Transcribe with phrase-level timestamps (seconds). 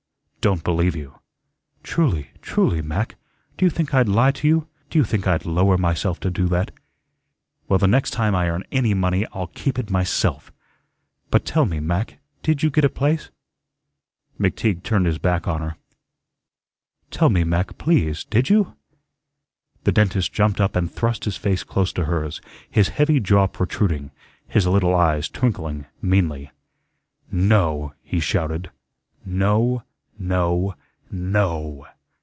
[0.41, 1.19] "Don't believe you."
[1.83, 3.13] "Truly, truly, Mac.
[3.59, 4.67] Do you think I'd lie to you?
[4.89, 6.71] Do you think I'd lower myself to do that?"
[7.69, 10.51] "Well, the next time I earn any money I'll keep it myself."
[11.29, 13.29] "But tell me, Mac, DID you get a place?"
[14.39, 15.75] McTeague turned his back on her.
[17.11, 18.75] "Tell me, Mac, please, did you?"
[19.83, 24.09] The dentist jumped up and thrust his face close to hers, his heavy jaw protruding,
[24.47, 26.49] his little eyes twinkling meanly.
[27.31, 28.71] "No," he shouted.
[29.23, 29.83] "No,
[30.23, 30.75] no,
[31.09, 31.87] NO.